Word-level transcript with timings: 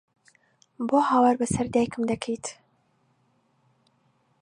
بۆ 0.87 0.97
هاوار 1.09 1.35
بەسەر 1.39 1.65
دایکم 1.73 2.03
دەکەیت؟! 2.11 2.45